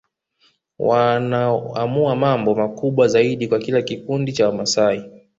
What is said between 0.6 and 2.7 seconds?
Wanaoamua mambo